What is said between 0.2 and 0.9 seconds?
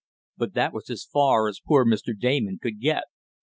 but that was